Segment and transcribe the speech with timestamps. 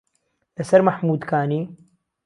[0.55, 1.61] لە سەر مەحموودکانی